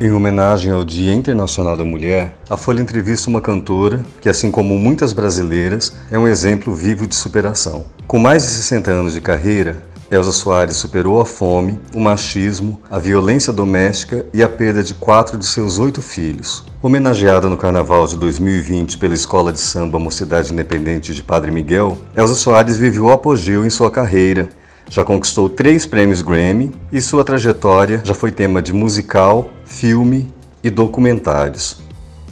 [0.00, 4.76] Em homenagem ao Dia Internacional da Mulher, a Folha entrevista uma cantora que, assim como
[4.76, 7.84] muitas brasileiras, é um exemplo vivo de superação.
[8.04, 9.76] Com mais de 60 anos de carreira,
[10.10, 15.38] Elza Soares superou a fome, o machismo, a violência doméstica e a perda de quatro
[15.38, 16.64] de seus oito filhos.
[16.82, 22.34] Homenageada no Carnaval de 2020 pela Escola de Samba Mocidade Independente de Padre Miguel, Elza
[22.34, 24.48] Soares viveu o apogeu em sua carreira.
[24.90, 30.32] Já conquistou três prêmios Grammy e sua trajetória já foi tema de musical, filme
[30.62, 31.82] e documentários.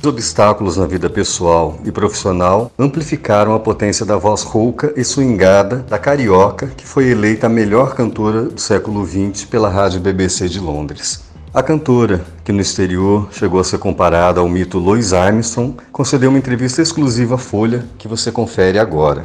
[0.02, 5.76] Os obstáculos na vida pessoal e profissional amplificaram a potência da voz rouca e swingada
[5.88, 10.58] da carioca, que foi eleita a melhor cantora do século XX pela rádio BBC de
[10.58, 11.22] Londres.
[11.54, 16.38] A cantora, que no exterior chegou a ser comparada ao mito Louis Armstrong, concedeu uma
[16.38, 19.24] entrevista exclusiva à Folha que você confere agora.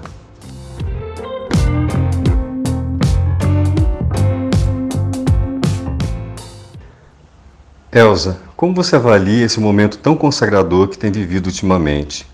[7.97, 12.27] Elsa, como você avalia esse momento tão consagrador que tem vivido ultimamente?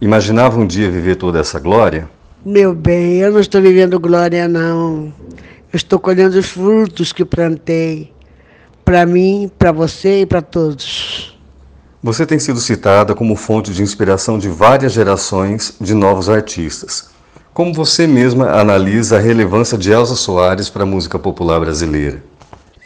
[0.00, 2.10] Imaginava um dia viver toda essa glória?
[2.44, 5.14] Meu bem, eu não estou vivendo glória, não.
[5.72, 8.12] Eu estou colhendo os frutos que plantei.
[8.84, 11.38] Para mim, para você e para todos.
[12.02, 17.08] Você tem sido citada como fonte de inspiração de várias gerações de novos artistas.
[17.52, 22.20] Como você mesma analisa a relevância de Elza Soares para a música popular brasileira?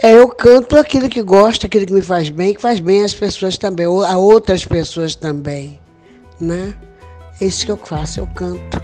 [0.00, 3.12] É, eu canto aquilo que gosto, aquilo que me faz bem, que faz bem às
[3.12, 5.80] pessoas também, a outras pessoas também,
[6.40, 6.72] né?
[7.40, 8.80] É isso que eu faço, eu canto.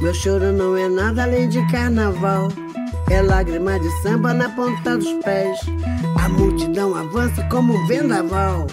[0.00, 2.48] Meu choro não é nada além de carnaval.
[3.10, 5.60] É lágrima de samba na ponta dos pés.
[6.20, 8.66] A multidão avança como um vendaval.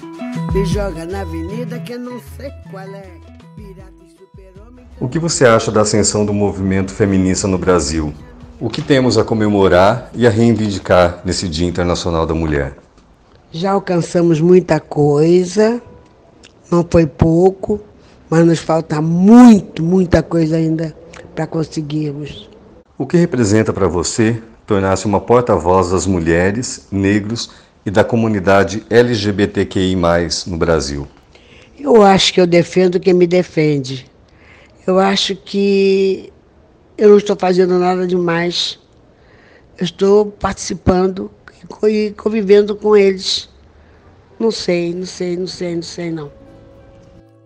[0.53, 3.30] Me joga na avenida que não sei qual é.
[5.01, 8.13] O que você acha da ascensão do movimento feminista no Brasil?
[8.59, 12.75] O que temos a comemorar e a reivindicar nesse Dia Internacional da Mulher?
[13.51, 15.81] Já alcançamos muita coisa,
[16.69, 17.79] não foi pouco,
[18.29, 20.95] mas nos falta muito, muita coisa ainda
[21.33, 22.47] para conseguirmos.
[22.95, 27.49] O que representa para você tornar-se uma porta-voz das mulheres, negros
[27.83, 29.95] e da comunidade LGBTQI+,
[30.45, 31.07] no Brasil?
[31.79, 34.10] Eu acho que eu defendo quem me defende.
[34.85, 36.31] Eu acho que
[36.97, 38.79] eu não estou fazendo nada demais.
[39.77, 41.31] Eu estou participando
[41.87, 43.49] e convivendo com eles.
[44.39, 46.31] Não sei, não sei, não sei, não sei não.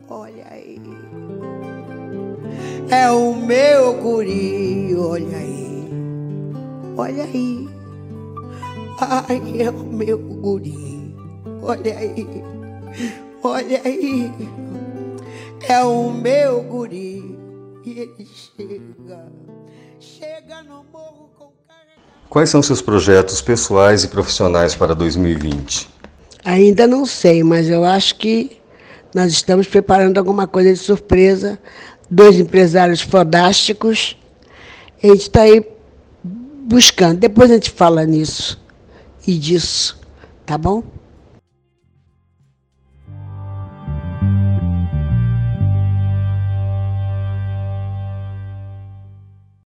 [0.10, 0.80] Olha aí.
[2.90, 5.90] É o meu guri, olha aí.
[6.96, 7.70] Olha aí.
[9.00, 11.14] Ai, é o meu guri.
[11.62, 12.44] Olha aí.
[13.44, 14.32] Olha aí.
[15.68, 17.38] É o meu guri
[17.84, 19.26] e ele chega,
[20.00, 21.52] chega no morro com
[22.30, 25.90] Quais são seus projetos pessoais e profissionais para 2020?
[26.44, 28.62] Ainda não sei, mas eu acho que
[29.14, 31.58] nós estamos preparando alguma coisa de surpresa.
[32.12, 34.18] Dois empresários fodásticos.
[35.02, 35.66] A gente está aí
[36.24, 37.20] buscando.
[37.20, 38.62] Depois a gente fala nisso
[39.26, 40.00] e disso,
[40.46, 40.84] tá bom?